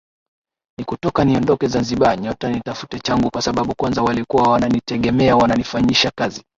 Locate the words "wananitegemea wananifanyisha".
4.49-6.11